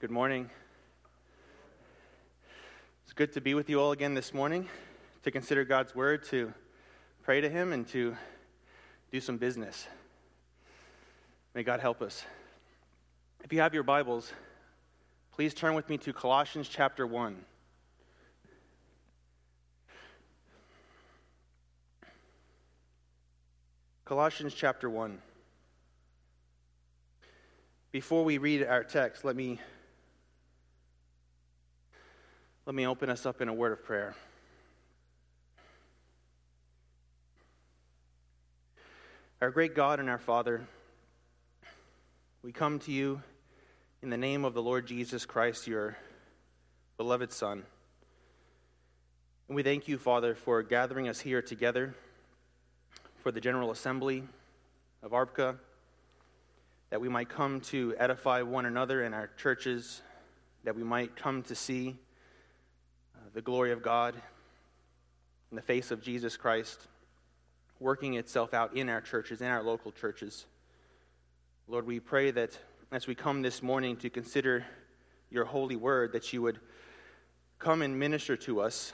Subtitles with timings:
[0.00, 0.48] Good morning.
[3.04, 4.66] It's good to be with you all again this morning
[5.24, 6.54] to consider God's word, to
[7.22, 8.16] pray to Him, and to
[9.12, 9.86] do some business.
[11.52, 12.24] May God help us.
[13.44, 14.32] If you have your Bibles,
[15.32, 17.36] please turn with me to Colossians chapter 1.
[24.06, 25.18] Colossians chapter 1.
[27.92, 29.60] Before we read our text, let me
[32.70, 34.14] let me open us up in a word of prayer.
[39.42, 40.64] Our great God and our Father,
[42.44, 43.22] we come to you
[44.02, 45.96] in the name of the Lord Jesus Christ, your
[46.96, 47.64] beloved Son.
[49.48, 51.96] And we thank you, Father, for gathering us here together
[53.16, 54.22] for the General Assembly
[55.02, 55.56] of ARBCA,
[56.90, 60.02] that we might come to edify one another in our churches,
[60.62, 61.96] that we might come to see
[63.32, 64.14] the glory of God
[65.50, 66.88] in the face of Jesus Christ
[67.78, 70.46] working itself out in our churches, in our local churches.
[71.66, 72.58] Lord, we pray that
[72.92, 74.64] as we come this morning to consider
[75.30, 76.58] your holy word, that you would
[77.58, 78.92] come and minister to us.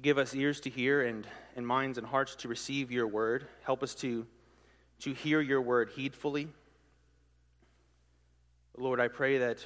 [0.00, 3.46] Give us ears to hear and, and minds and hearts to receive your word.
[3.62, 4.26] Help us to,
[5.00, 6.48] to hear your word heedfully.
[8.76, 9.64] Lord, I pray that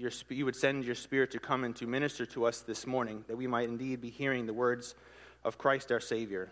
[0.00, 3.22] your, you would send your Spirit to come and to minister to us this morning,
[3.28, 4.94] that we might indeed be hearing the words
[5.44, 6.50] of Christ our Savior.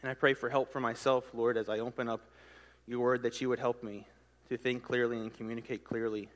[0.00, 2.22] And I pray for help for myself, Lord, as I open up
[2.86, 4.06] your word, that you would help me
[4.48, 6.30] to think clearly and communicate clearly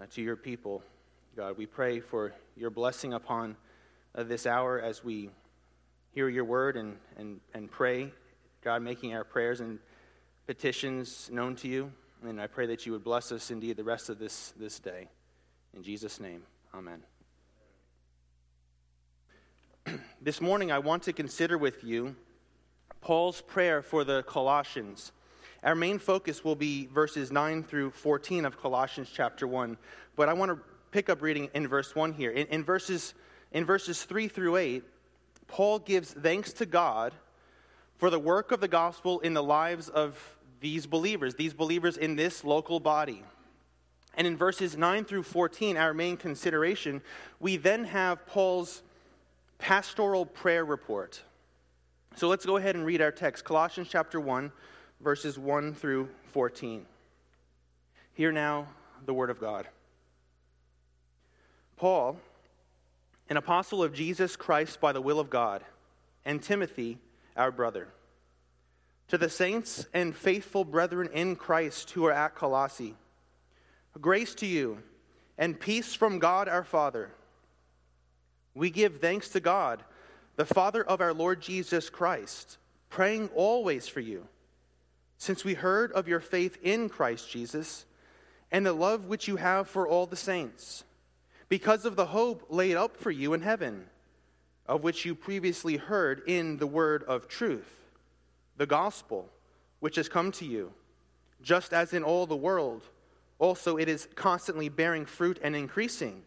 [0.00, 0.80] uh, to your people.
[1.36, 3.56] God, we pray for your blessing upon
[4.14, 5.28] uh, this hour as we
[6.14, 8.12] hear your word and, and, and pray.
[8.62, 9.80] God, making our prayers and
[10.46, 11.90] petitions known to you.
[12.22, 15.08] And I pray that you would bless us indeed the rest of this, this day.
[15.74, 16.42] In Jesus' name,
[16.74, 17.02] amen.
[20.20, 22.14] this morning, I want to consider with you
[23.00, 25.12] Paul's prayer for the Colossians.
[25.62, 29.78] Our main focus will be verses 9 through 14 of Colossians chapter 1,
[30.14, 30.58] but I want to
[30.90, 32.30] pick up reading in verse 1 here.
[32.30, 33.14] In, in, verses,
[33.50, 34.84] in verses 3 through 8,
[35.46, 37.14] Paul gives thanks to God
[37.96, 40.18] for the work of the gospel in the lives of
[40.60, 43.24] these believers, these believers in this local body.
[44.14, 47.00] And in verses 9 through 14, our main consideration,
[47.40, 48.82] we then have Paul's
[49.58, 51.22] pastoral prayer report.
[52.16, 54.52] So let's go ahead and read our text Colossians chapter 1,
[55.00, 56.84] verses 1 through 14.
[58.14, 58.68] Hear now
[59.06, 59.66] the word of God.
[61.76, 62.18] Paul,
[63.30, 65.64] an apostle of Jesus Christ by the will of God,
[66.24, 66.98] and Timothy,
[67.36, 67.88] our brother.
[69.08, 72.94] To the saints and faithful brethren in Christ who are at Colossae,
[74.00, 74.78] Grace to you
[75.36, 77.10] and peace from God our Father.
[78.54, 79.82] We give thanks to God,
[80.36, 82.56] the Father of our Lord Jesus Christ,
[82.88, 84.26] praying always for you,
[85.18, 87.84] since we heard of your faith in Christ Jesus
[88.50, 90.84] and the love which you have for all the saints,
[91.48, 93.84] because of the hope laid up for you in heaven,
[94.66, 97.90] of which you previously heard in the word of truth,
[98.56, 99.28] the gospel
[99.80, 100.72] which has come to you,
[101.42, 102.82] just as in all the world
[103.42, 106.22] also it is constantly bearing fruit and increasing,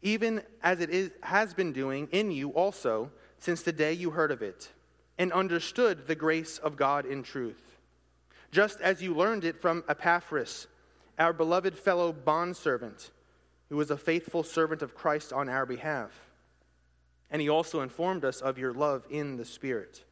[0.00, 4.30] even as it is, has been doing in you also since the day you heard
[4.30, 4.70] of it
[5.18, 7.78] and understood the grace of God in truth,
[8.52, 10.68] just as you learned it from Epaphras,
[11.18, 13.10] our beloved fellow bondservant,
[13.68, 16.12] who was a faithful servant of Christ on our behalf.
[17.28, 20.04] And he also informed us of your love in the Spirit.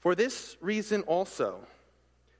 [0.00, 1.60] For this reason also,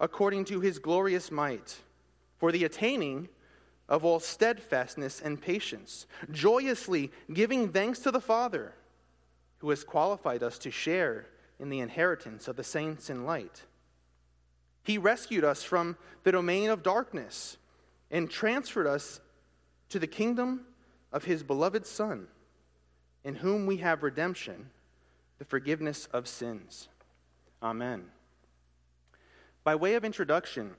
[0.00, 1.76] according to his glorious might,
[2.38, 3.28] for the attaining
[3.88, 8.74] of all steadfastness and patience, joyously giving thanks to the Father,
[9.58, 11.26] who has qualified us to share
[11.58, 13.62] in the inheritance of the saints in light.
[14.82, 17.56] He rescued us from the domain of darkness
[18.10, 19.20] and transferred us
[19.88, 20.66] to the kingdom
[21.12, 22.28] of his beloved Son,
[23.24, 24.70] in whom we have redemption,
[25.38, 26.88] the forgiveness of sins.
[27.62, 28.04] Amen.
[29.66, 30.76] By way of introduction,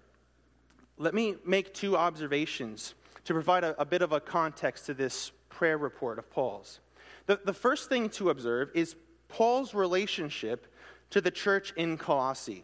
[0.98, 2.96] let me make two observations
[3.26, 6.80] to provide a, a bit of a context to this prayer report of Paul's.
[7.26, 8.96] The, the first thing to observe is
[9.28, 10.74] Paul's relationship
[11.10, 12.64] to the church in Colossae.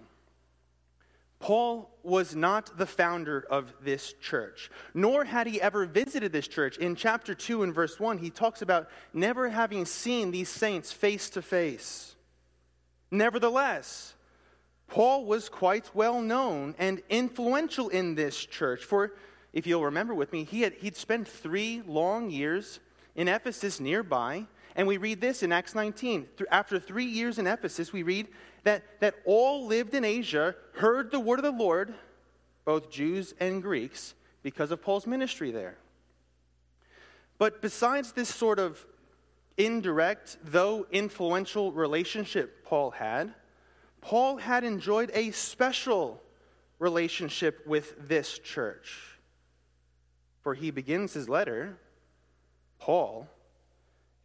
[1.39, 6.77] Paul was not the founder of this church, nor had he ever visited this church.
[6.77, 11.29] In chapter 2 and verse 1, he talks about never having seen these saints face
[11.31, 12.15] to face.
[13.11, 14.13] Nevertheless,
[14.87, 18.83] Paul was quite well known and influential in this church.
[18.83, 19.13] For,
[19.51, 22.79] if you'll remember with me, he had, he'd spent three long years
[23.15, 24.45] in Ephesus nearby.
[24.75, 26.27] And we read this in Acts 19.
[26.51, 28.27] After three years in Ephesus, we read
[28.63, 31.93] that, that all lived in Asia heard the word of the Lord,
[32.65, 35.77] both Jews and Greeks, because of Paul's ministry there.
[37.37, 38.83] But besides this sort of
[39.57, 43.33] indirect, though influential relationship Paul had,
[44.03, 46.21] Paul had enjoyed a special
[46.77, 49.17] relationship with this church.
[50.41, 51.77] For he begins his letter,
[52.79, 53.29] Paul,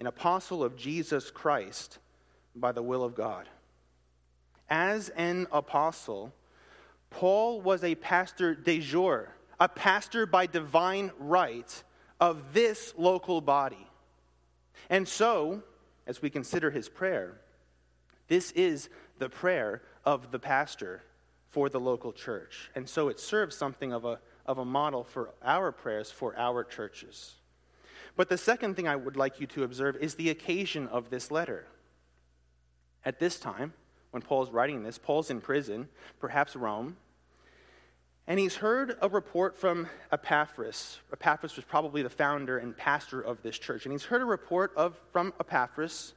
[0.00, 1.98] an apostle of Jesus Christ
[2.56, 3.48] by the will of God.
[4.68, 6.34] As an apostle,
[7.10, 11.84] Paul was a pastor de jure, a pastor by divine right
[12.18, 13.86] of this local body.
[14.90, 15.62] And so,
[16.04, 17.40] as we consider his prayer,
[18.26, 21.02] this is the prayer of the pastor
[21.50, 22.70] for the local church.
[22.74, 26.64] And so it serves something of a, of a model for our prayers for our
[26.64, 27.34] churches.
[28.16, 31.30] But the second thing I would like you to observe is the occasion of this
[31.30, 31.66] letter.
[33.04, 33.72] At this time,
[34.10, 35.88] when Paul's writing this, Paul's in prison,
[36.18, 36.96] perhaps Rome,
[38.28, 40.98] and he's heard a report from Epaphras.
[41.10, 43.86] Epaphras was probably the founder and pastor of this church.
[43.86, 46.12] And he's heard a report of, from Epaphras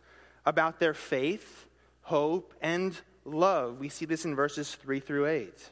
[0.46, 1.66] about their faith,
[2.12, 2.94] hope, and
[3.24, 3.80] love.
[3.80, 5.70] We see this in verses 3 through 8.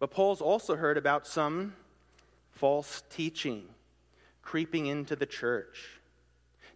[0.00, 1.74] But Paul's also heard about some
[2.50, 3.68] false teaching
[4.42, 6.00] creeping into the church.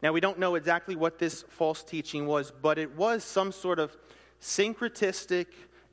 [0.00, 3.80] Now, we don't know exactly what this false teaching was, but it was some sort
[3.80, 3.96] of
[4.40, 5.46] syncretistic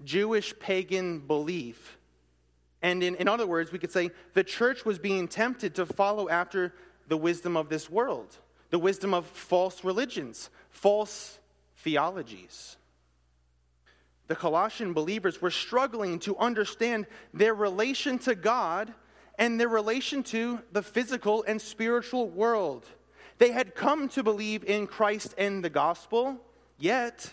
[0.04, 1.98] Jewish pagan belief.
[2.84, 6.30] And in, in other words, we could say the church was being tempted to follow
[6.30, 6.76] after
[7.08, 8.38] the wisdom of this world,
[8.70, 11.40] the wisdom of false religions, false
[11.86, 12.78] theologies.
[14.28, 18.92] The Colossian believers were struggling to understand their relation to God
[19.38, 22.88] and their relation to the physical and spiritual world.
[23.38, 26.38] They had come to believe in Christ and the gospel,
[26.80, 27.32] yet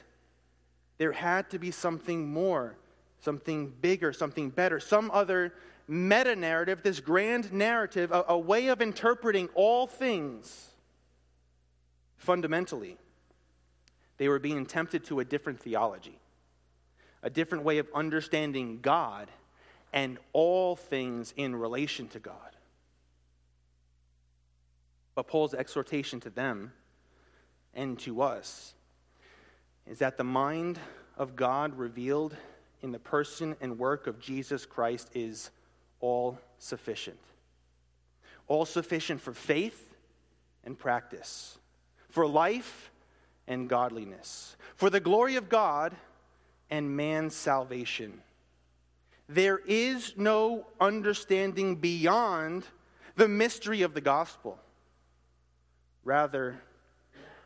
[0.99, 2.77] there had to be something more,
[3.21, 5.55] something bigger, something better, some other
[5.89, 10.73] meta narrative, this grand narrative, a, a way of interpreting all things
[12.19, 12.99] fundamentally.
[14.19, 16.19] They were being tempted to a different theology,
[17.23, 19.31] a different way of understanding God
[19.93, 22.57] and all things in relation to God.
[25.15, 26.73] But Paul's exhortation to them
[27.75, 28.75] and to us
[29.87, 30.79] is that the mind
[31.17, 32.37] of God revealed
[32.83, 35.51] in the person and work of Jesus Christ is
[36.01, 37.19] all sufficient.
[38.49, 39.95] All sufficient for faith
[40.65, 41.59] and practice,
[42.09, 42.92] for life
[43.47, 45.95] and godliness, for the glory of God
[46.71, 48.23] and man's salvation.
[49.29, 52.65] There is no understanding beyond
[53.17, 54.59] the mystery of the gospel.
[56.05, 56.61] Rather,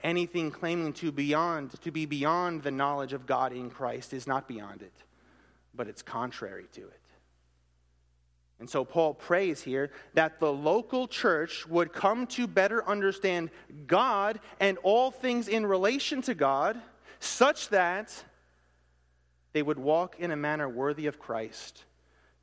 [0.02, 4.49] anything claiming to beyond to be beyond the knowledge of God in Christ is not
[4.49, 4.92] beyond it,
[5.75, 7.00] but it's contrary to it.
[8.58, 13.50] And so Paul prays here that the local church would come to better understand
[13.86, 16.80] God and all things in relation to God,
[17.20, 18.25] such that
[19.52, 21.84] they would walk in a manner worthy of Christ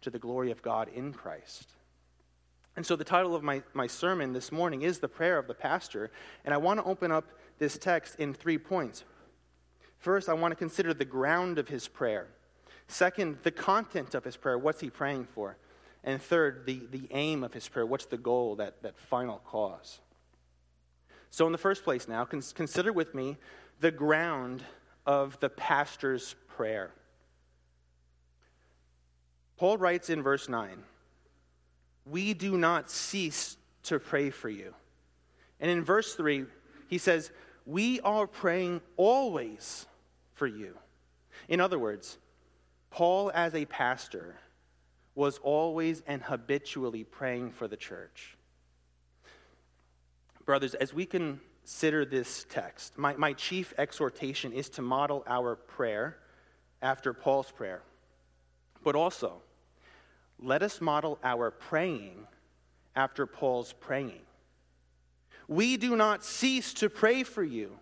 [0.01, 1.71] to the glory of God in Christ.
[2.75, 5.53] And so, the title of my, my sermon this morning is The Prayer of the
[5.53, 6.09] Pastor.
[6.43, 7.25] And I want to open up
[7.59, 9.03] this text in three points.
[9.99, 12.27] First, I want to consider the ground of his prayer.
[12.87, 14.57] Second, the content of his prayer.
[14.57, 15.57] What's he praying for?
[16.03, 17.85] And third, the, the aim of his prayer.
[17.85, 19.99] What's the goal, that, that final cause?
[21.29, 23.37] So, in the first place, now, consider with me
[23.79, 24.63] the ground
[25.05, 26.91] of the pastor's prayer.
[29.57, 30.83] Paul writes in verse 9
[32.05, 34.73] we do not cease to pray for you.
[35.59, 36.45] And in verse 3,
[36.87, 37.31] he says,
[37.65, 39.85] We are praying always
[40.33, 40.77] for you.
[41.47, 42.17] In other words,
[42.89, 44.35] Paul, as a pastor,
[45.15, 48.35] was always and habitually praying for the church.
[50.45, 56.17] Brothers, as we consider this text, my, my chief exhortation is to model our prayer
[56.81, 57.81] after Paul's prayer,
[58.83, 59.41] but also
[60.39, 62.27] let us model our praying
[62.95, 64.21] after Paul's praying.
[65.47, 67.77] We do not cease to pray for you.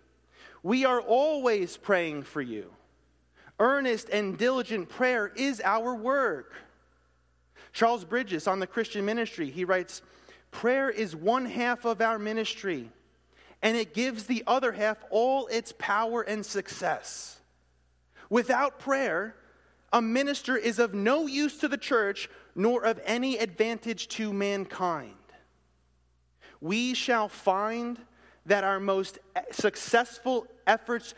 [0.62, 2.70] We are always praying for you.
[3.58, 6.52] Earnest and diligent prayer is our work.
[7.72, 10.02] Charles Bridges on the Christian ministry, he writes,
[10.50, 12.90] Prayer is one half of our ministry,
[13.62, 17.40] and it gives the other half all its power and success.
[18.28, 19.34] Without prayer,
[19.92, 25.14] a minister is of no use to the church, nor of any advantage to mankind.
[26.60, 27.98] We shall find
[28.46, 29.18] that our most
[29.50, 31.14] successful efforts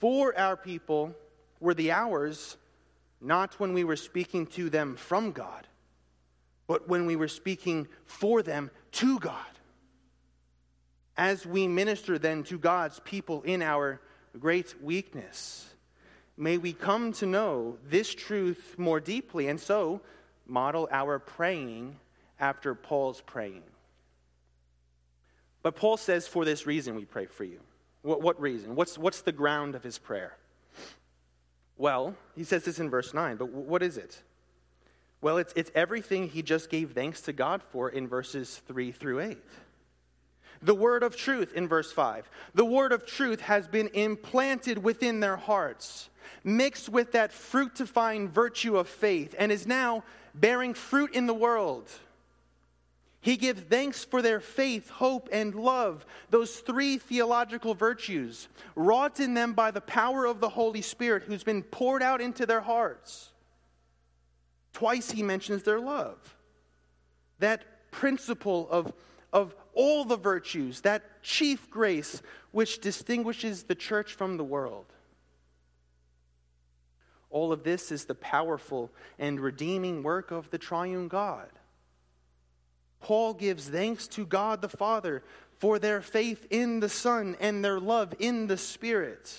[0.00, 1.14] for our people
[1.60, 2.56] were the hours
[3.20, 5.66] not when we were speaking to them from God,
[6.66, 9.34] but when we were speaking for them to God.
[11.16, 14.00] As we minister then to God's people in our
[14.38, 15.68] great weakness,
[16.36, 20.00] may we come to know this truth more deeply and so
[20.46, 21.96] model our praying
[22.38, 23.62] after Paul's praying.
[25.62, 27.60] But Paul says, for this reason we pray for you.
[28.02, 28.76] What, what reason?
[28.76, 30.36] What's, what's the ground of his prayer?
[31.76, 34.22] Well, he says this in verse 9, but what is it?
[35.26, 39.18] Well, it's, it's everything he just gave thanks to God for in verses 3 through
[39.18, 39.38] 8.
[40.62, 42.30] The word of truth in verse 5.
[42.54, 46.10] The word of truth has been implanted within their hearts,
[46.44, 51.90] mixed with that fructifying virtue of faith, and is now bearing fruit in the world.
[53.20, 59.34] He gives thanks for their faith, hope, and love, those three theological virtues, wrought in
[59.34, 63.32] them by the power of the Holy Spirit who's been poured out into their hearts.
[64.76, 66.18] Twice he mentions their love.
[67.38, 68.92] That principle of,
[69.32, 74.84] of all the virtues, that chief grace which distinguishes the church from the world.
[77.30, 81.48] All of this is the powerful and redeeming work of the triune God.
[83.00, 85.22] Paul gives thanks to God the Father
[85.58, 89.38] for their faith in the Son and their love in the Spirit.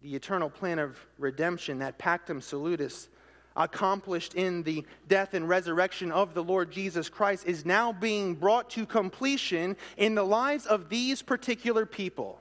[0.00, 3.08] The eternal plan of redemption, that pactum salutis,
[3.56, 8.70] accomplished in the death and resurrection of the Lord Jesus Christ, is now being brought
[8.70, 12.40] to completion in the lives of these particular people.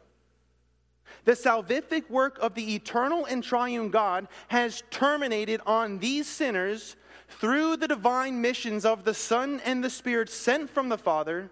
[1.25, 6.95] The salvific work of the eternal and triune God has terminated on these sinners
[7.27, 11.49] through the divine missions of the Son and the Spirit sent from the Father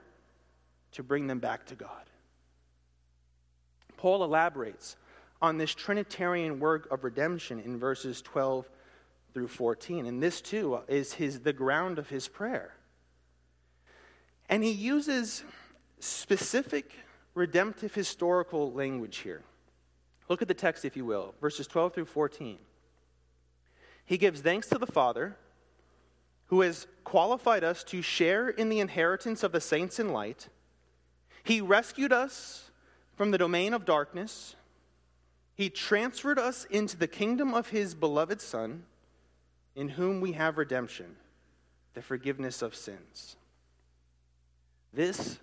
[0.94, 1.90] to bring them back to God.
[3.98, 4.96] Paul elaborates
[5.42, 8.70] on this Trinitarian work of redemption in verses 12
[9.34, 10.06] through 14.
[10.06, 12.74] And this too is his, the ground of his prayer.
[14.48, 15.44] And he uses
[16.00, 16.92] specific
[17.36, 19.44] redemptive historical language here.
[20.28, 22.58] Look at the text, if you will, verses 12 through 14.
[24.06, 25.36] He gives thanks to the Father
[26.48, 30.50] who has qualified us to share in the inheritance of the saints in light.
[31.44, 32.72] He rescued us
[33.16, 34.56] from the domain of darkness.
[35.54, 38.84] He transferred us into the kingdom of his beloved Son,
[39.76, 41.16] in whom we have redemption,
[41.94, 43.36] the forgiveness of sins.
[44.94, 45.38] This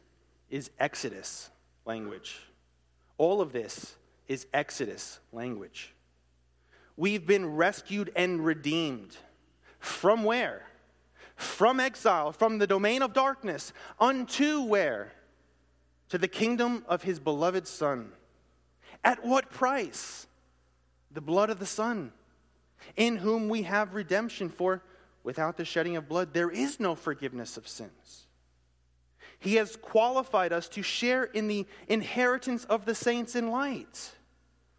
[0.51, 1.51] is Exodus
[1.85, 2.41] language.
[3.19, 3.95] All of this
[4.29, 5.95] is Exodus language.
[6.97, 9.17] We've been rescued and redeemed.
[9.79, 10.67] From where?
[11.37, 15.13] from exile, from the domain of darkness, unto where?
[16.09, 18.13] To the kingdom of his beloved Son.
[19.05, 20.27] At what price?
[21.13, 22.13] The blood of the Son,
[22.97, 24.83] in whom we have redemption, for
[25.23, 28.27] without the shedding of blood, there is no forgiveness of sins.
[29.39, 34.13] He has qualified us to share in the inheritance of the saints in light.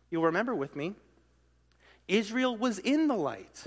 [0.09, 0.95] You'll remember with me,
[2.07, 3.65] Israel was in the light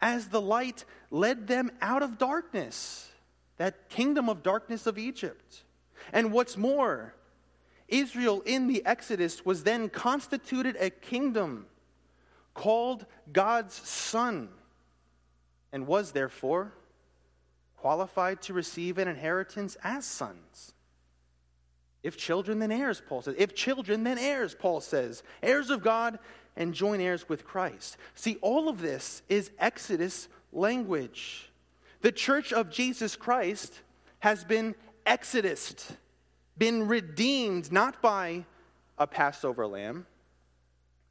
[0.00, 3.08] as the light led them out of darkness,
[3.56, 5.62] that kingdom of darkness of Egypt.
[6.12, 7.14] And what's more,
[7.86, 11.66] Israel in the Exodus was then constituted a kingdom
[12.54, 14.48] called God's Son
[15.72, 16.72] and was therefore
[17.76, 20.72] qualified to receive an inheritance as sons.
[22.02, 23.34] If children, then heirs, Paul says.
[23.38, 25.22] If children, then heirs, Paul says.
[25.42, 26.18] Heirs of God
[26.56, 27.96] and joint heirs with Christ.
[28.14, 31.50] See, all of this is Exodus language.
[32.00, 33.80] The church of Jesus Christ
[34.18, 34.74] has been
[35.06, 35.84] exodused,
[36.58, 38.44] been redeemed not by
[38.98, 40.06] a Passover lamb,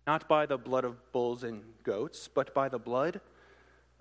[0.08, 3.22] not by the blood of bulls and goats, but by the blood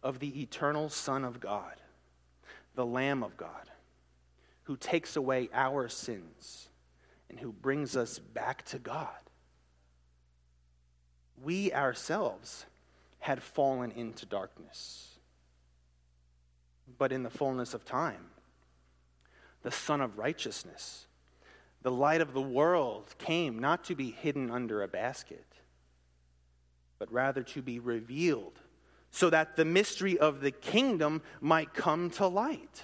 [0.02, 1.80] of the eternal Son of God,
[2.75, 3.71] the Lamb of God,
[4.64, 6.69] who takes away our sins
[7.28, 9.09] and who brings us back to God
[11.42, 12.66] we ourselves
[13.19, 15.19] had fallen into darkness.
[16.99, 18.26] But in the fullness of time,
[19.62, 21.07] the Son of Righteousness.
[21.83, 25.47] The light of the world came not to be hidden under a basket,
[27.00, 28.61] but rather to be revealed,
[29.11, 32.83] so that the mystery of the kingdom might come to light.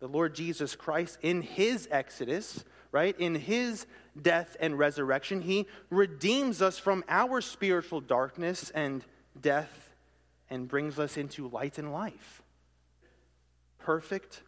[0.00, 3.86] The Lord Jesus Christ, in his exodus, right, in his
[4.20, 9.04] death and resurrection, he redeems us from our spiritual darkness and
[9.40, 9.94] death
[10.50, 12.42] and brings us into light and life.
[13.78, 14.42] Perfect,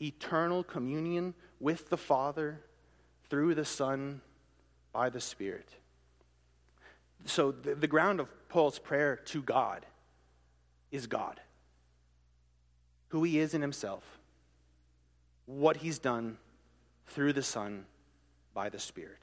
[0.00, 2.60] eternal communion with the Father
[3.28, 4.20] through the Son
[4.92, 5.68] by the Spirit.
[7.26, 9.86] So, the, the ground of Paul's prayer to God
[10.90, 11.40] is God,
[13.08, 14.04] who he is in himself,
[15.46, 16.38] what he's done
[17.08, 17.86] through the Son
[18.52, 19.22] by the Spirit.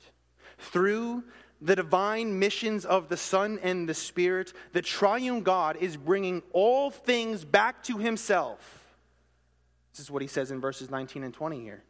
[0.57, 1.23] Through
[1.61, 6.89] the divine missions of the Son and the Spirit, the triune God is bringing all
[6.89, 8.79] things back to himself.
[9.93, 11.83] This is what he says in verses 19 and 20 here.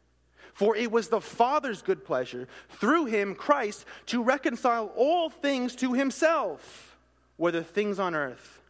[0.54, 5.94] For it was the Father's good pleasure, through him, Christ, to reconcile all things to
[5.94, 6.98] himself,
[7.38, 8.62] whether things on earth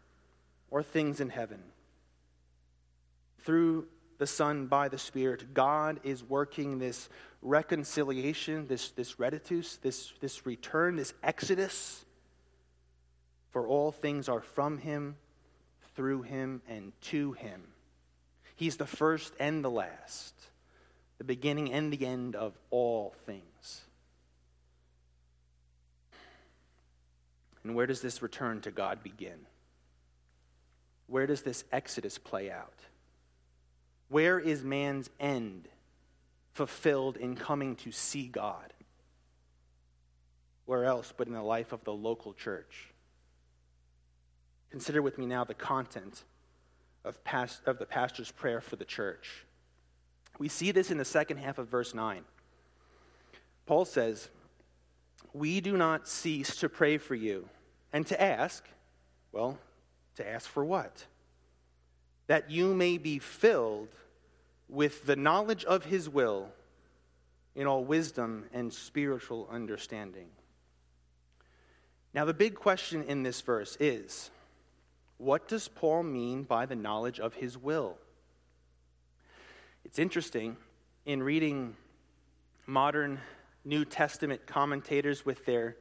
[0.70, 1.62] or things in heaven.
[3.40, 3.88] Through
[4.20, 7.10] the Son by the Spirit, God is working this
[7.42, 12.06] reconciliation, this, this reditus, this, this return, this exodus.
[13.50, 15.16] For all things are from him,
[15.96, 17.64] through him, and to him.
[18.56, 20.36] He's the first and the last,
[21.22, 23.82] the beginning and the end of all things.
[27.64, 29.38] And where does this return to God begin?
[31.06, 32.74] Where does this exodus play out?
[34.10, 35.68] Where is man's end
[36.54, 38.74] fulfilled in coming to see God?
[40.66, 42.90] Where else but in the life of the local church?
[44.72, 46.24] Consider with me now the content
[47.06, 49.46] of, past, of the pastor's prayer for the church.
[50.40, 52.24] We see this in the second half of verse 9.
[53.66, 54.30] Paul says,
[55.34, 57.48] We do not cease to pray for you
[57.94, 58.64] and to ask,
[59.32, 59.58] well,
[60.16, 61.06] to ask for what?
[62.28, 63.90] That you may be filled
[64.68, 66.50] with the knowledge of his will
[67.56, 70.30] in all wisdom and spiritual understanding.
[72.14, 74.32] Now, the big question in this verse is
[75.18, 77.98] what does Paul mean by the knowledge of his will?
[79.84, 80.58] It's interesting
[81.06, 81.76] in reading
[82.66, 83.20] modern
[83.66, 85.78] New Testament commentators with their,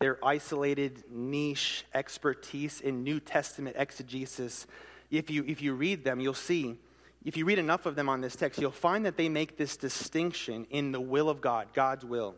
[0.00, 4.66] their isolated niche expertise in New Testament exegesis.
[5.10, 6.78] If you, if you read them, you'll see
[7.24, 9.78] if you read enough of them on this text, you'll find that they make this
[9.78, 12.34] distinction in the will of God, God's will,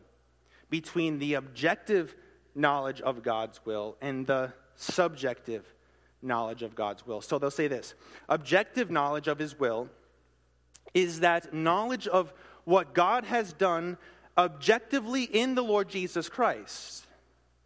[0.70, 2.14] between the objective
[2.54, 5.64] knowledge of God's will and the subjective
[6.22, 7.20] knowledge of God's will.
[7.20, 7.94] So they'll say this
[8.28, 9.88] objective knowledge of His will
[10.96, 12.32] is that knowledge of
[12.64, 13.98] what God has done
[14.38, 17.06] objectively in the Lord Jesus Christ.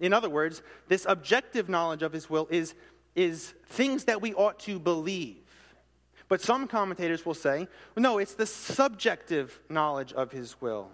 [0.01, 2.75] In other words, this objective knowledge of His will is,
[3.15, 5.37] is things that we ought to believe.
[6.29, 10.89] But some commentators will say, no, it's the subjective knowledge of his will.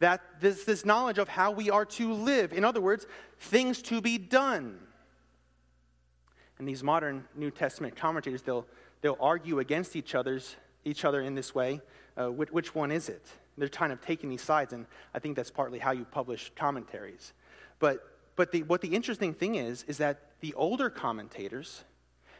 [0.00, 2.52] That this, this knowledge of how we are to live.
[2.52, 3.06] In other words,
[3.38, 4.80] things to be done.
[6.58, 8.66] And these modern New Testament commentators, they'll,
[9.00, 11.80] they'll argue against each, other's, each other in this way.
[12.16, 13.24] Uh, which, which one is it?
[13.56, 17.32] They're kind of taking these sides, and I think that's partly how you publish commentaries.
[17.78, 18.04] But,
[18.36, 21.84] but the, what the interesting thing is, is that the older commentators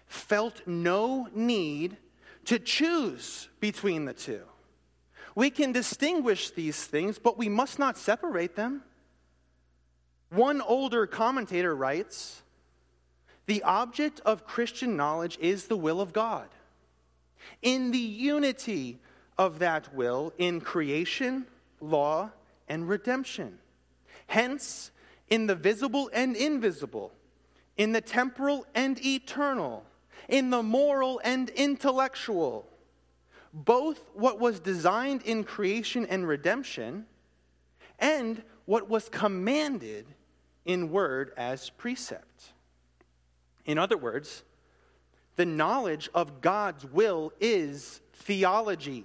[0.07, 1.96] felt no need
[2.46, 4.42] to choose between the two.
[5.35, 8.83] We can distinguish these things, but we must not separate them.
[10.31, 12.42] One older commentator writes
[13.46, 16.48] The object of Christian knowledge is the will of God.
[17.62, 18.98] In the unity
[19.37, 21.46] of that will in creation,
[21.81, 22.31] law,
[22.68, 23.59] and redemption.
[24.27, 24.90] Hence,
[25.29, 27.12] in the visible and invisible,
[27.77, 29.85] in the temporal and eternal,
[30.29, 32.66] in the moral and intellectual,
[33.53, 37.07] both what was designed in creation and redemption
[37.98, 40.07] and what was commanded
[40.66, 42.53] in word as precept.
[43.64, 44.42] In other words,
[45.38, 49.05] the knowledge of God's will is theology.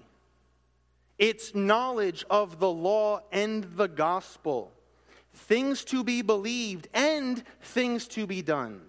[1.19, 4.71] It's knowledge of the law and the gospel,
[5.35, 8.81] things to be believed and things to be done.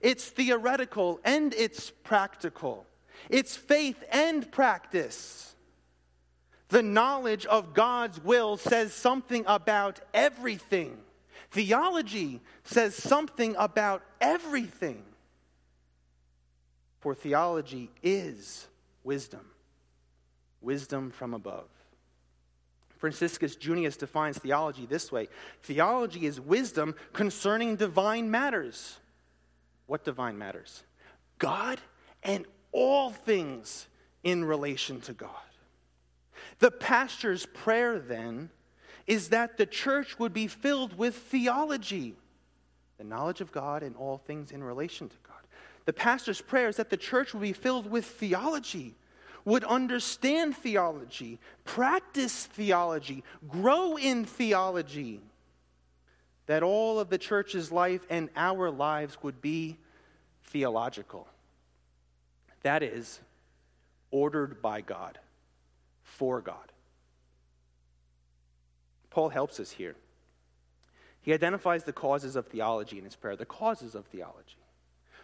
[0.00, 2.84] It's theoretical and it's practical.
[3.28, 5.54] It's faith and practice.
[6.70, 10.98] The knowledge of God's will says something about everything.
[11.52, 15.04] Theology says something about everything.
[17.00, 18.66] For theology is
[19.02, 19.46] wisdom.
[20.60, 21.68] wisdom from above.
[22.98, 25.28] Franciscus Junius defines theology this way
[25.62, 28.98] Theology is wisdom concerning divine matters.
[29.86, 30.84] What divine matters?
[31.38, 31.80] God
[32.22, 33.88] and all things
[34.22, 35.30] in relation to God.
[36.58, 38.50] The pastor's prayer then
[39.06, 42.14] is that the church would be filled with theology,
[42.98, 45.29] the knowledge of God and all things in relation to God.
[45.90, 48.94] The pastor's prayer is that the church would be filled with theology,
[49.44, 55.20] would understand theology, practice theology, grow in theology,
[56.46, 59.78] that all of the church's life and our lives would be
[60.44, 61.26] theological.
[62.62, 63.18] That is,
[64.12, 65.18] ordered by God,
[66.04, 66.70] for God.
[69.10, 69.96] Paul helps us here.
[71.22, 74.59] He identifies the causes of theology in his prayer, the causes of theology.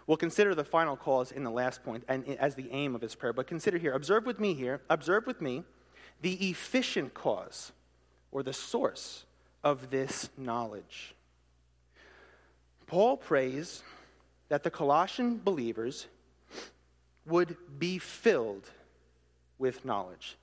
[0.06, 3.14] We'll consider the final cause in the last point and as the aim of his
[3.14, 3.32] prayer.
[3.32, 5.64] But consider here, observe with me here, observe with me
[6.22, 7.72] the efficient cause
[8.30, 9.24] or the source
[9.64, 11.14] of this knowledge.
[12.86, 13.82] Paul prays
[14.48, 16.06] that the Colossian believers
[17.26, 18.70] would be filled
[19.58, 20.36] with knowledge.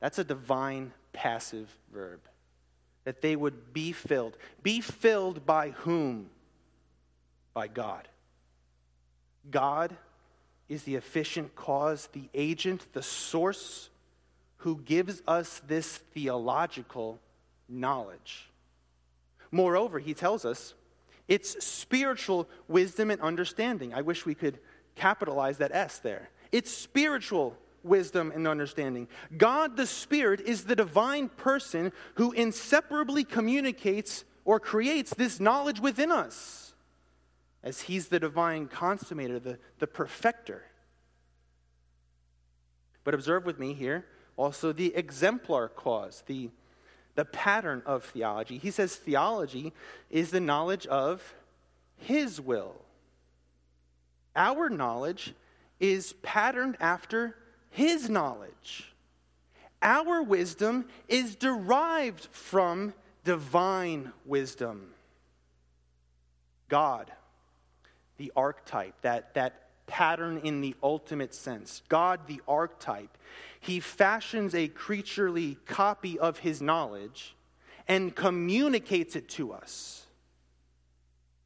[0.00, 2.20] That's a divine passive verb.
[3.04, 4.36] That they would be filled.
[4.62, 6.28] Be filled by whom?
[7.54, 8.08] By God.
[9.50, 9.96] God
[10.68, 13.90] is the efficient cause, the agent, the source
[14.58, 17.20] who gives us this theological
[17.68, 18.50] knowledge.
[19.50, 20.74] Moreover, he tells us
[21.28, 23.94] it's spiritual wisdom and understanding.
[23.94, 24.58] I wish we could
[24.94, 26.30] capitalize that S there.
[26.50, 29.08] It's spiritual wisdom and understanding.
[29.36, 36.10] God the Spirit is the divine person who inseparably communicates or creates this knowledge within
[36.10, 36.63] us
[37.64, 40.62] as he's the divine consummator, the, the perfecter.
[43.02, 44.04] But observe with me here
[44.36, 46.50] also the exemplar cause, the,
[47.14, 48.58] the pattern of theology.
[48.58, 49.72] He says theology
[50.10, 51.34] is the knowledge of
[51.96, 52.74] his will.
[54.36, 55.32] Our knowledge
[55.80, 57.36] is patterned after
[57.70, 58.92] his knowledge.
[59.80, 64.88] Our wisdom is derived from divine wisdom.
[66.68, 67.10] God
[68.16, 71.82] the archetype, that, that pattern in the ultimate sense.
[71.88, 73.16] God, the archetype,
[73.60, 77.34] he fashions a creaturely copy of his knowledge
[77.86, 80.06] and communicates it to us.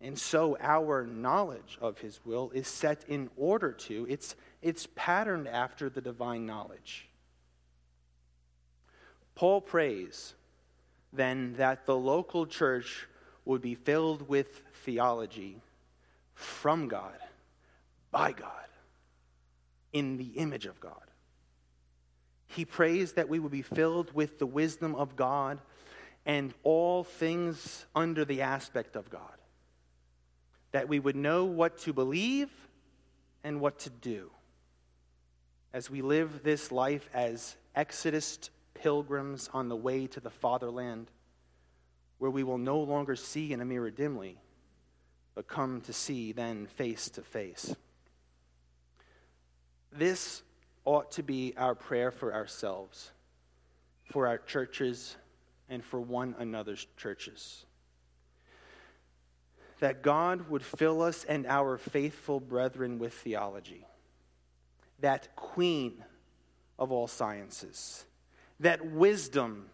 [0.01, 5.49] And so our knowledge of his will is set in order to, it's, it's patterned
[5.49, 7.09] after the divine knowledge.
[9.35, 10.35] Paul prays
[11.13, 13.09] then that the local church
[13.45, 15.61] would be filled with theology
[16.39, 17.19] from God,
[18.13, 18.51] by God,
[19.93, 20.95] in the image of God.
[22.47, 25.61] He prays that we would be filled with the wisdom of God
[26.25, 29.23] and all things under the aspect of God.
[30.71, 32.51] That we would know what to believe
[33.43, 34.31] and what to do
[35.73, 38.39] as we live this life as Exodus
[38.75, 41.11] pilgrims on the way to the fatherland,
[42.19, 44.39] where we will no longer see in a mirror dimly
[45.39, 47.73] but come to see then face to face.
[49.93, 50.43] This
[50.85, 53.13] ought to be our prayer for ourselves,
[54.11, 55.15] for our churches,
[55.69, 57.65] and for one another's churches.
[59.79, 63.87] That God would fill us and our faithful brethren with theology,
[64.99, 66.03] that queen
[66.81, 68.07] of all sciences,
[68.59, 69.67] that wisdom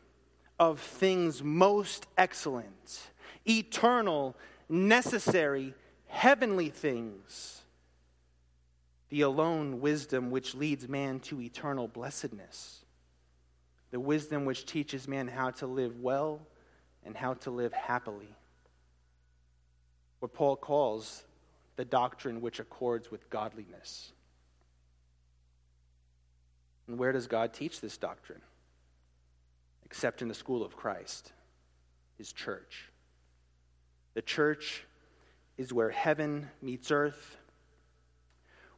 [0.58, 3.08] of things most excellent,
[3.48, 4.36] eternal
[4.74, 5.74] necessary
[6.06, 7.62] heavenly things,
[9.08, 12.84] the alone wisdom which leads man to eternal blessedness,
[13.90, 16.40] the wisdom which teaches man how to live well
[17.04, 18.28] and how to live happily.
[20.18, 21.24] What Paul calls
[21.76, 24.12] the doctrine which accords with godliness.
[26.86, 28.40] And where does God teach this doctrine?
[29.84, 31.32] Except in the school of Christ,
[32.18, 32.90] his church.
[34.14, 34.84] The church
[35.56, 37.36] is where heaven meets earth,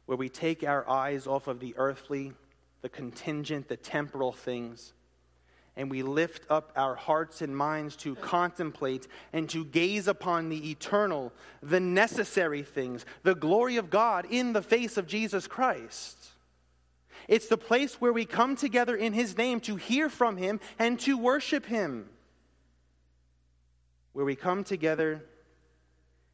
[0.05, 2.33] where we take our eyes off of the earthly,
[2.81, 4.93] the contingent, the temporal things,
[5.75, 10.71] and we lift up our hearts and minds to contemplate and to gaze upon the
[10.71, 16.17] eternal, the necessary things, the glory of God in the face of Jesus Christ.
[17.27, 20.99] It's the place where we come together in His name to hear from Him and
[21.01, 22.09] to worship Him
[24.17, 25.23] where we come together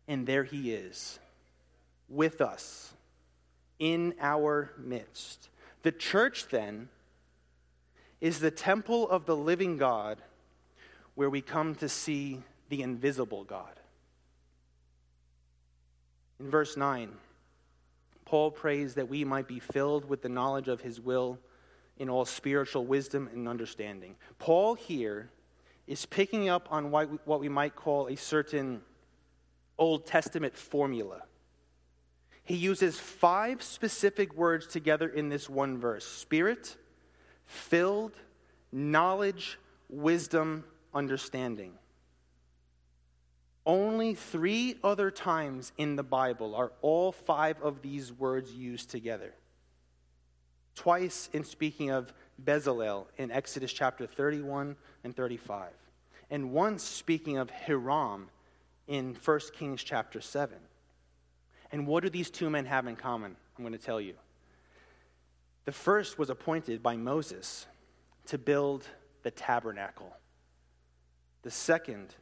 [0.08, 1.20] and there he is
[2.08, 2.94] with us
[3.78, 5.50] in our midst.
[5.82, 6.88] The church then
[8.22, 10.22] is the temple of the living God
[11.16, 13.78] where we come to see the invisible God.
[16.40, 17.12] In verse 9,
[18.24, 21.38] Paul prays that we might be filled with the knowledge of his will
[21.98, 24.16] in all spiritual wisdom and understanding.
[24.40, 25.32] Paul here
[25.88, 28.82] is picking up on what we might call a certain
[29.78, 31.24] Old Testament formula.
[32.44, 36.76] He uses five specific words together in this one verse spirit,
[37.46, 38.14] filled,
[38.72, 41.74] knowledge, wisdom, understanding.
[43.66, 49.34] Only three other times in the Bible are all five of these words used together.
[50.76, 55.72] Twice in speaking of Bezalel in Exodus chapter 31 and 35,
[56.30, 58.30] and once speaking of Hiram
[58.88, 60.58] in 1 Kings chapter 7.
[61.72, 63.36] And what do these two men have in common?
[63.58, 64.14] I'm going to tell you.
[65.66, 67.66] The first was appointed by Moses
[68.28, 68.88] to build
[69.24, 70.16] the tabernacle.
[71.42, 72.16] The second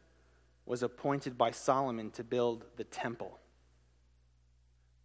[0.66, 3.38] was appointed by Solomon to build the temple.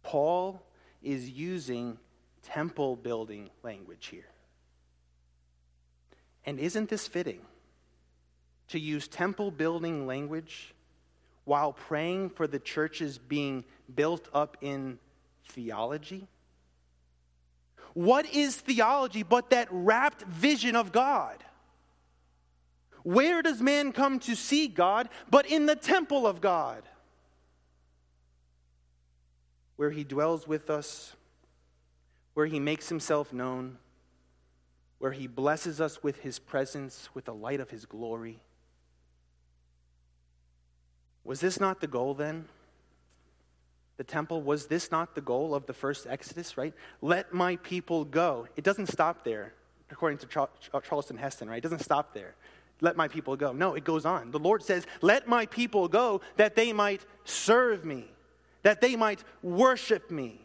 [0.03, 0.61] Paul
[1.01, 1.97] is using
[2.43, 4.29] temple building language here.
[6.45, 7.41] And isn't this fitting?
[8.69, 10.73] To use temple building language
[11.45, 13.63] while praying for the churches being
[13.95, 14.99] built up in
[15.45, 16.27] theology?
[17.93, 21.43] What is theology but that rapt vision of God?
[23.03, 26.83] Where does man come to see God but in the temple of God?
[29.77, 31.15] Where he dwells with us,
[32.33, 33.77] where he makes himself known,
[34.99, 38.41] where he blesses us with his presence, with the light of his glory.
[41.27, 42.45] Was this not the goal then?
[43.97, 46.73] The temple, was this not the goal of the first Exodus, right?
[47.01, 48.47] Let my people go.
[48.55, 49.53] It doesn't stop there,
[49.91, 50.27] according to
[50.83, 51.57] Charlton Heston, right?
[51.57, 52.35] It doesn't stop there
[52.81, 53.51] let my people go.
[53.53, 54.31] No, it goes on.
[54.31, 58.05] The Lord says, Let my people go that they might serve me,
[58.63, 60.41] that they might worship me.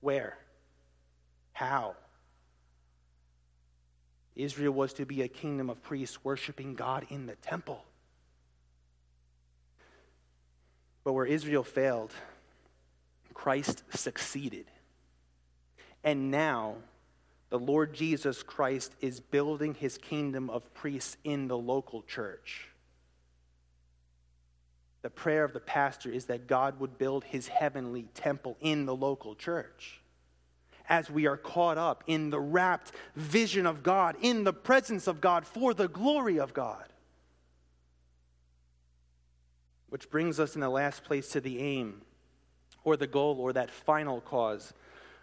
[0.00, 0.36] Where?
[1.52, 1.96] How?
[4.34, 7.84] Israel was to be a kingdom of priests worshiping God in the temple.
[11.04, 12.12] But where Israel failed,
[13.34, 14.66] Christ succeeded.
[16.04, 16.76] And now,
[17.50, 22.68] the Lord Jesus Christ is building his kingdom of priests in the local church.
[25.02, 28.94] The prayer of the pastor is that God would build his heavenly temple in the
[28.94, 30.00] local church.
[30.88, 35.20] As we are caught up in the rapt vision of God, in the presence of
[35.20, 36.91] God, for the glory of God.
[39.92, 42.00] Which brings us in the last place to the aim,
[42.82, 44.72] or the goal, or that final cause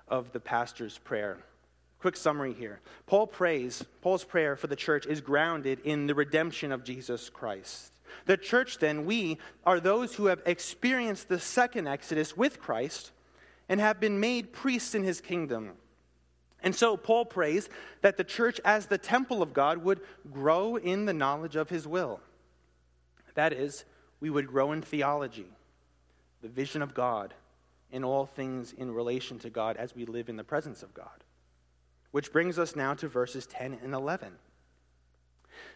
[0.08, 1.40] of the pastor's prayer.
[1.98, 2.80] Quick summary here.
[3.08, 7.94] Paul prays, Paul's prayer for the church is grounded in the redemption of Jesus Christ.
[8.28, 13.10] The church, then, we are those who have experienced the second Exodus with Christ
[13.70, 15.72] and have been made priests in his kingdom.
[16.62, 17.70] And so Paul prays
[18.02, 20.02] that the church, as the temple of God, would
[20.32, 22.20] grow in the knowledge of his will.
[23.34, 23.84] That is,
[24.20, 25.48] we would grow in theology,
[26.42, 27.34] the vision of God,
[27.92, 31.24] in all things in relation to God as we live in the presence of God.
[32.12, 34.34] Which brings us now to verses 10 and 11.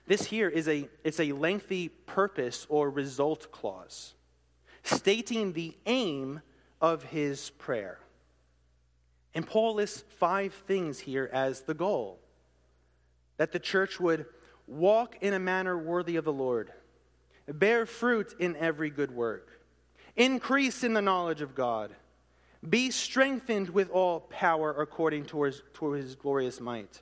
[0.07, 4.13] This here is a, it's a lengthy purpose or result clause
[4.83, 6.41] stating the aim
[6.81, 7.99] of his prayer.
[9.33, 12.19] And Paul lists five things here as the goal
[13.37, 14.25] that the church would
[14.67, 16.71] walk in a manner worthy of the Lord,
[17.47, 19.49] bear fruit in every good work,
[20.15, 21.93] increase in the knowledge of God
[22.67, 27.01] be strengthened with all power according to his, to his glorious might,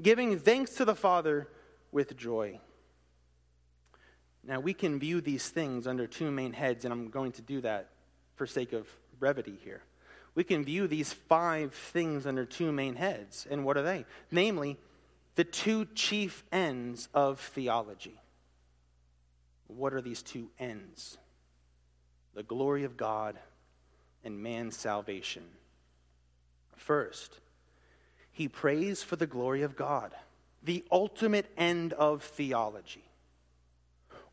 [0.00, 1.48] giving thanks to the Father
[1.90, 2.58] with joy.
[4.44, 7.60] Now, we can view these things under two main heads, and I'm going to do
[7.60, 7.90] that
[8.34, 8.86] for sake of
[9.18, 9.82] brevity here.
[10.34, 14.04] We can view these five things under two main heads, and what are they?
[14.30, 14.78] Namely,
[15.36, 18.18] the two chief ends of theology.
[19.76, 21.18] What are these two ends?
[22.34, 23.38] The glory of God
[24.24, 25.42] and man's salvation.
[26.76, 27.40] First,
[28.32, 30.12] he prays for the glory of God,
[30.62, 33.04] the ultimate end of theology.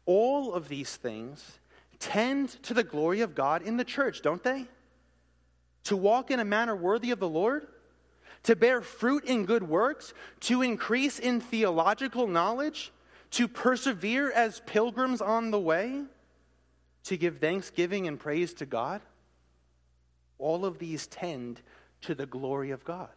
[0.06, 1.60] All of these things
[2.00, 4.66] tend to the glory of God in the church, don't they?
[5.86, 7.68] To walk in a manner worthy of the Lord,
[8.44, 12.92] to bear fruit in good works, to increase in theological knowledge,
[13.32, 16.04] to persevere as pilgrims on the way,
[17.04, 19.02] to give thanksgiving and praise to God.
[20.38, 21.62] All of these tend
[22.02, 23.10] to the glory of God.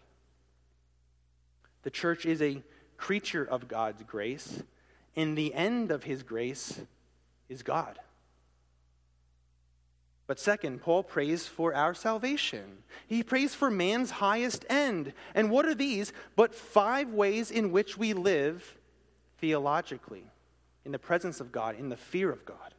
[1.83, 2.63] The church is a
[2.97, 4.63] creature of God's grace,
[5.17, 6.81] and the end of his grace
[7.49, 7.99] is God.
[10.27, 12.85] But second, Paul prays for our salvation.
[13.07, 15.13] He prays for man's highest end.
[15.35, 18.79] And what are these but five ways in which we live
[19.43, 20.25] theologically,
[20.87, 22.75] in the presence of God, in the fear of God?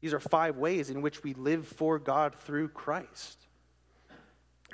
[0.00, 3.38] These are five ways in which we live for God through Christ.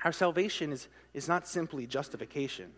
[0.04, 2.70] Our salvation is, is not simply justification.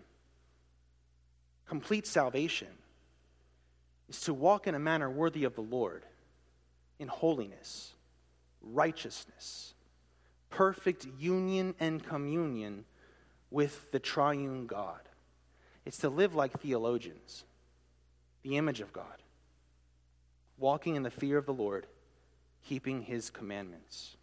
[1.67, 2.69] Complete salvation
[4.09, 6.03] is to walk in a manner worthy of the Lord,
[6.99, 7.93] in holiness,
[8.63, 9.75] righteousness,
[10.49, 12.85] perfect union and communion
[13.51, 15.01] with the triune God.
[15.85, 17.45] It's to live like theologians,
[18.43, 19.23] the image of God,
[20.59, 21.87] walking in the fear of the Lord,
[22.67, 24.17] keeping his commandments.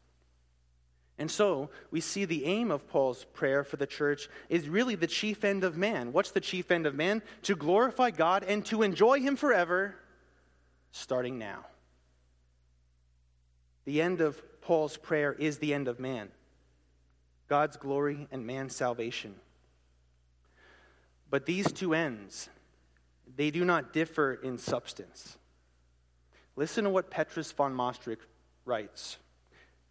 [1.17, 5.05] And so we see the aim of Paul's prayer for the church is really the
[5.05, 6.13] chief end of man.
[6.13, 7.21] What's the chief end of man?
[7.43, 9.95] To glorify God and to enjoy him forever,
[10.91, 11.65] starting now.
[13.85, 16.29] The end of Paul's prayer is the end of man
[17.47, 19.35] God's glory and man's salvation.
[21.31, 22.49] But these two ends,
[23.35, 25.37] they do not differ in substance.
[26.55, 28.27] Listen to what Petrus van Mastricht
[28.65, 29.17] writes.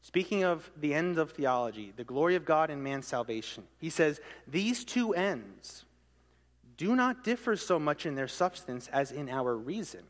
[0.02, 4.20] Speaking of the end of theology, the glory of God and man's salvation, he says,
[4.46, 5.84] These two ends
[6.76, 10.02] do not differ so much in their substance as in our reason.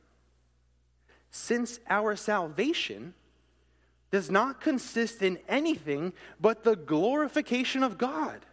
[1.30, 3.14] Since our salvation
[4.10, 8.44] does not consist in anything but the glorification of God.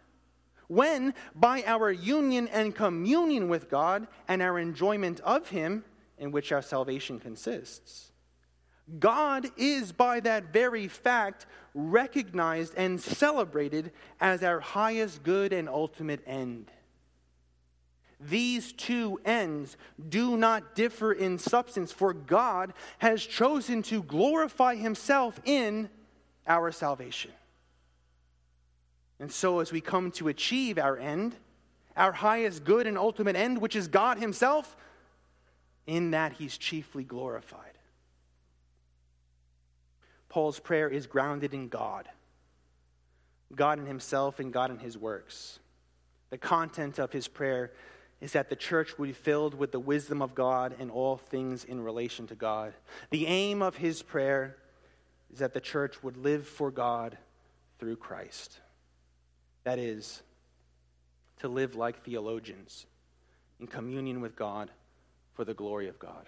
[0.68, 5.84] When, by our union and communion with God and our enjoyment of Him,
[6.18, 8.12] in which our salvation consists,
[8.98, 16.22] God is, by that very fact, recognized and celebrated as our highest good and ultimate
[16.26, 16.70] end.
[18.20, 19.76] These two ends
[20.08, 25.88] do not differ in substance, for God has chosen to glorify Himself in
[26.46, 27.30] our salvation.
[29.20, 31.34] And so, as we come to achieve our end,
[31.96, 34.76] our highest good and ultimate end, which is God Himself,
[35.86, 37.78] in that He's chiefly glorified.
[40.28, 42.08] Paul's prayer is grounded in God
[43.56, 45.58] God in Himself and God in His works.
[46.30, 47.72] The content of his prayer
[48.20, 51.64] is that the church would be filled with the wisdom of God and all things
[51.64, 52.74] in relation to God.
[53.10, 54.56] The aim of his prayer
[55.32, 57.16] is that the church would live for God
[57.78, 58.58] through Christ.
[59.64, 60.22] That is,
[61.38, 62.86] to live like theologians
[63.60, 64.70] in communion with God
[65.34, 66.26] for the glory of God.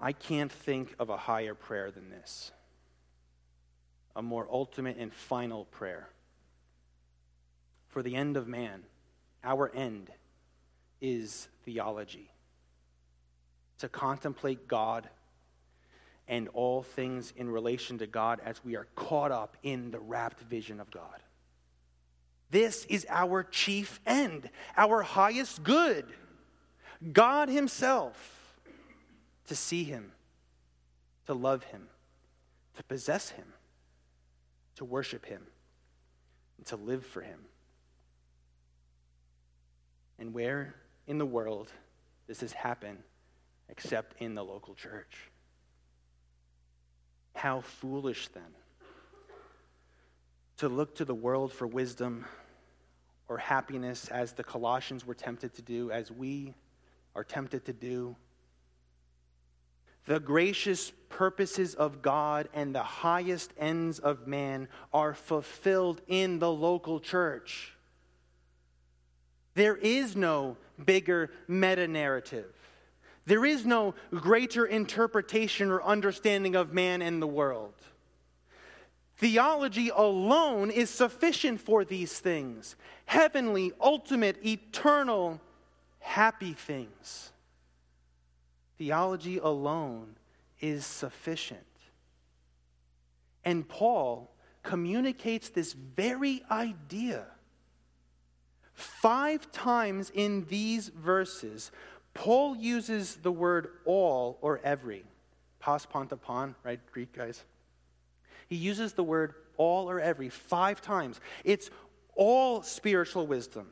[0.00, 2.52] I can't think of a higher prayer than this,
[4.16, 6.08] a more ultimate and final prayer
[7.88, 8.82] for the end of man
[9.44, 10.10] our end
[11.00, 12.30] is theology
[13.78, 15.08] to contemplate God
[16.26, 20.40] and all things in relation to God as we are caught up in the rapt
[20.40, 21.22] vision of God.
[22.50, 26.06] This is our chief end, our highest good.
[27.12, 28.56] God Himself,
[29.48, 30.12] to see Him,
[31.26, 31.88] to love Him,
[32.76, 33.46] to possess Him,
[34.76, 35.42] to worship Him,
[36.58, 37.40] and to live for Him.
[40.18, 40.74] And where
[41.06, 41.70] in the world
[42.28, 42.98] does this happen
[43.68, 45.30] except in the local church?
[47.34, 48.42] How foolish then
[50.58, 52.24] to look to the world for wisdom
[53.28, 56.54] or happiness as the Colossians were tempted to do, as we
[57.14, 58.16] are tempted to do.
[60.06, 66.50] The gracious purposes of God and the highest ends of man are fulfilled in the
[66.50, 67.72] local church.
[69.54, 72.52] There is no bigger meta narrative.
[73.26, 77.74] There is no greater interpretation or understanding of man and the world.
[79.16, 85.40] Theology alone is sufficient for these things heavenly, ultimate, eternal,
[86.00, 87.30] happy things.
[88.76, 90.16] Theology alone
[90.60, 91.60] is sufficient.
[93.44, 94.30] And Paul
[94.62, 97.26] communicates this very idea
[98.74, 101.70] Five times in these verses,
[102.14, 105.04] Paul uses the word all or every.
[105.58, 106.80] Pas pantapon, right?
[106.92, 107.44] Greek guys.
[108.48, 111.20] He uses the word all or every five times.
[111.44, 111.70] It's
[112.14, 113.66] all spiritual wisdom,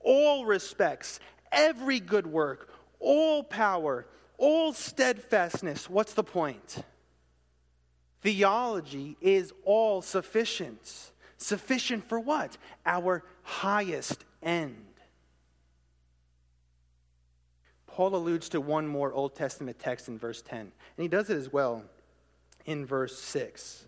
[0.00, 1.20] all respects,
[1.52, 2.70] every good work,
[3.00, 4.06] all power,
[4.38, 5.88] all steadfastness.
[5.90, 6.78] What's the point?
[8.22, 11.10] Theology is all sufficient.
[11.36, 12.56] Sufficient for what?
[12.86, 14.76] Our highest end.
[17.94, 21.36] Paul alludes to one more Old Testament text in verse 10, and he does it
[21.36, 21.84] as well
[22.66, 23.86] in verse 6.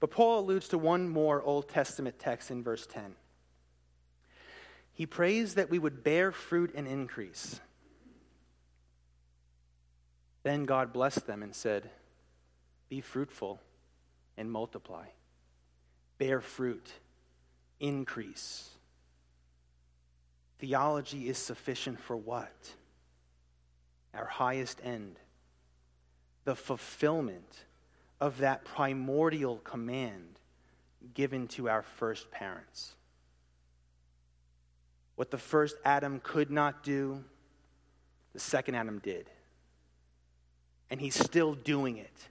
[0.00, 3.14] But Paul alludes to one more Old Testament text in verse 10.
[4.92, 7.58] He prays that we would bear fruit and increase.
[10.42, 11.88] Then God blessed them and said,
[12.90, 13.62] Be fruitful
[14.36, 15.06] and multiply,
[16.18, 16.92] bear fruit,
[17.80, 18.68] increase.
[20.58, 22.74] Theology is sufficient for what?
[24.18, 25.16] Our highest end,
[26.44, 27.64] the fulfillment
[28.20, 30.40] of that primordial command
[31.14, 32.94] given to our first parents.
[35.14, 37.22] What the first Adam could not do,
[38.32, 39.30] the second Adam did.
[40.90, 42.28] And he's still doing it.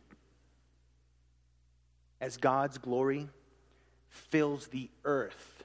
[2.19, 3.29] As God's glory
[4.09, 5.63] fills the earth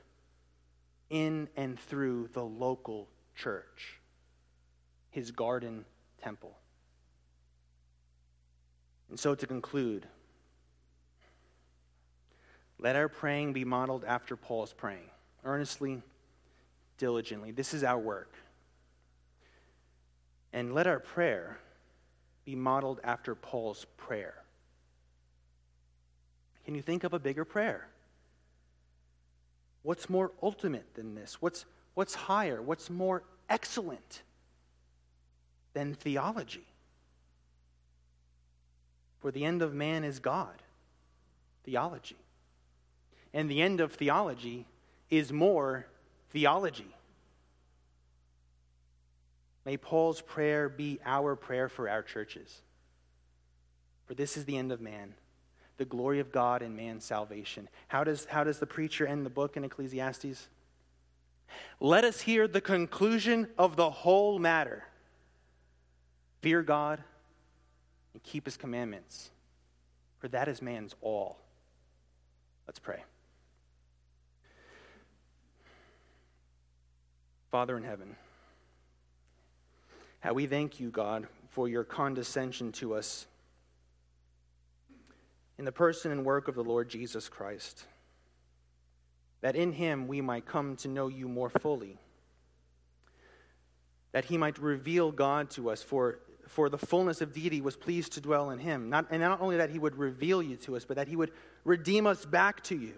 [1.11, 3.99] in and through the local church,
[5.11, 5.85] his garden
[6.23, 6.57] temple.
[9.11, 10.07] And so to conclude,
[12.79, 15.11] let our praying be modeled after Paul's praying,
[15.45, 16.03] earnestly,
[16.99, 17.51] diligently.
[17.51, 18.33] This is our work.
[20.53, 21.59] And let our prayer
[22.45, 24.35] be modeled after Paul's prayer.
[26.65, 27.87] Can you think of a bigger prayer?
[29.83, 31.37] What's more ultimate than this?
[31.41, 31.65] What's,
[31.95, 32.63] what's higher?
[32.63, 34.23] What's more excellent
[35.75, 36.67] than theology?
[39.21, 40.63] For the end of man is God,
[41.65, 42.17] theology.
[43.33, 44.67] And the end of theology
[45.11, 45.87] is more
[46.31, 46.93] theology.
[49.65, 52.63] May Paul's prayer be our prayer for our churches.
[54.07, 55.15] For this is the end of man,
[55.77, 57.69] the glory of God and man's salvation.
[57.89, 60.49] How does, how does the preacher end the book in Ecclesiastes?
[61.79, 64.85] Let us hear the conclusion of the whole matter.
[66.43, 67.03] Fear God
[68.13, 69.31] and keep his commandments,
[70.19, 71.39] for that is man's all.
[72.67, 73.03] Let's pray.
[77.51, 78.17] Father in heaven,
[80.21, 83.27] how we thank you, God, for your condescension to us
[85.59, 87.85] in the person and work of the Lord Jesus Christ,
[89.43, 91.99] that in him we might come to know you more fully,
[94.13, 96.19] that he might reveal God to us, for
[96.49, 98.91] for the fullness of deity was pleased to dwell in him.
[98.91, 101.33] Not, and not only that he would reveal you to us, but that he would
[101.65, 102.95] redeem us back to you.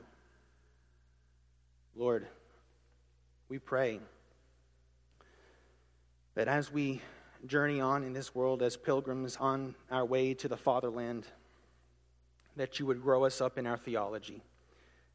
[1.95, 2.27] Lord,
[3.49, 4.01] we pray
[6.35, 7.01] that as we
[7.47, 11.27] journey on in this world as pilgrims on our way to the fatherland,
[12.57, 14.43] that you would grow us up in our theology.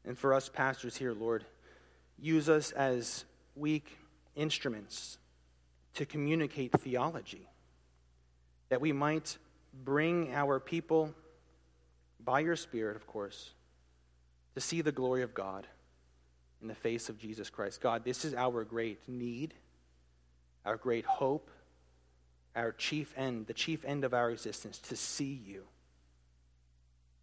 [0.04, 1.44] And for us pastors here, Lord,
[2.18, 3.24] use us as
[3.54, 3.98] weak
[4.34, 5.18] instruments
[5.94, 7.49] to communicate theology
[8.70, 9.36] that we might
[9.84, 11.14] bring our people,
[12.24, 13.50] by your Spirit, of course,
[14.54, 15.66] to see the glory of God
[16.62, 17.80] in the face of Jesus Christ.
[17.80, 19.54] God, this is our great need,
[20.64, 21.50] our great hope,
[22.56, 25.64] our chief end, the chief end of our existence, to see you.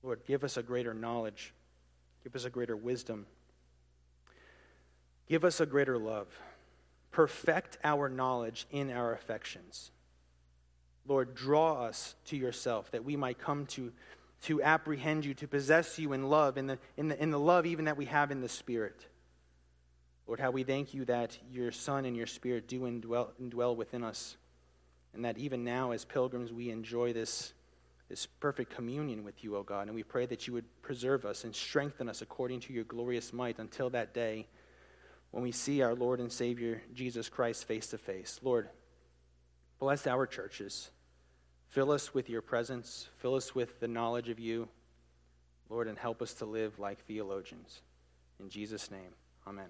[0.04, 1.54] Lord, give us a greater knowledge,
[2.24, 3.26] give us a greater wisdom,
[5.28, 6.28] give us a greater love.
[7.12, 9.92] Perfect our knowledge in our affections.
[11.08, 13.92] Lord, draw us to yourself that we might come to,
[14.44, 17.66] to apprehend you, to possess you in love, in the, in, the, in the love
[17.66, 19.06] even that we have in the Spirit.
[20.28, 24.04] Lord, how we thank you that your Son and your Spirit do indwell, indwell within
[24.04, 24.36] us,
[25.14, 27.54] and that even now, as pilgrims, we enjoy this,
[28.10, 29.88] this perfect communion with you, O God.
[29.88, 33.32] And we pray that you would preserve us and strengthen us according to your glorious
[33.32, 34.48] might until that day
[35.32, 38.40] when we see our Lord and Savior Jesus Christ face to face.
[38.44, 38.70] Lord,
[39.80, 40.90] bless our churches.
[41.70, 43.10] Fill us with your presence.
[43.18, 44.68] Fill us with the knowledge of you,
[45.70, 47.82] Lord, and help us to live like theologians.
[48.40, 49.14] In Jesus' name,
[49.48, 49.70] amen.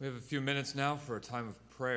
[0.00, 1.96] We have a few minutes now for a time of prayer.